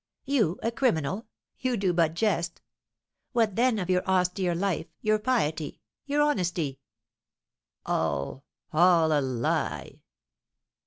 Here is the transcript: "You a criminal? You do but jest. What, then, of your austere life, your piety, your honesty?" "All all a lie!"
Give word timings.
"You 0.25 0.57
a 0.63 0.71
criminal? 0.71 1.27
You 1.59 1.77
do 1.77 1.93
but 1.93 2.15
jest. 2.15 2.59
What, 3.33 3.55
then, 3.55 3.77
of 3.77 3.87
your 3.87 4.03
austere 4.07 4.55
life, 4.55 4.87
your 5.01 5.19
piety, 5.19 5.79
your 6.07 6.23
honesty?" 6.23 6.79
"All 7.85 8.43
all 8.73 9.11
a 9.11 9.21
lie!" 9.21 10.01